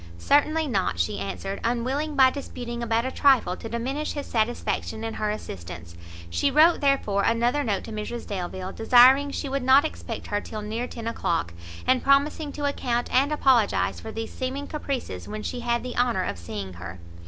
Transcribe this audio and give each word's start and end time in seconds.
"Certainly 0.17 0.65
not;" 0.65 0.97
she 0.99 1.19
answered, 1.19 1.59
unwilling 1.63 2.15
by 2.15 2.31
disputing 2.31 2.81
about 2.81 3.05
a 3.05 3.11
trifle 3.11 3.55
to 3.57 3.69
diminish 3.69 4.13
his 4.13 4.25
satisfaction 4.25 5.03
in 5.03 5.13
her 5.13 5.29
assistance. 5.29 5.95
She 6.27 6.49
wrote, 6.49 6.81
therefore, 6.81 7.21
another 7.21 7.63
note 7.63 7.83
to 7.83 7.91
Mrs 7.91 8.25
Delvile, 8.25 8.71
desiring 8.71 9.29
she 9.29 9.47
would 9.47 9.61
not 9.61 9.85
expect 9.85 10.25
her 10.25 10.41
till 10.41 10.63
near 10.63 10.87
ten 10.87 11.05
o'clock, 11.05 11.53
and 11.85 12.01
promising 12.03 12.51
to 12.53 12.65
account 12.65 13.13
and 13.13 13.31
apologize 13.31 13.99
for 13.99 14.11
these 14.11 14.33
seeming 14.33 14.65
caprices 14.65 15.27
when 15.27 15.43
she 15.43 15.59
had 15.59 15.83
the 15.83 15.95
honour 15.95 16.23
of 16.23 16.39
seeing 16.39 16.73
her. 16.73 16.97